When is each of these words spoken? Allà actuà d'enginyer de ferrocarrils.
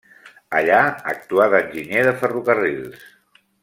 Allà 0.59 0.79
actuà 1.13 1.47
d'enginyer 1.53 2.05
de 2.11 2.17
ferrocarrils. 2.25 3.09